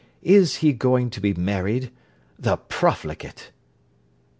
Is 0.23 0.55
he 0.65 0.73
going 0.73 1.11
to 1.11 1.21
be 1.21 1.35
married? 1.35 1.91
The 2.39 2.57
profligate!' 2.57 3.51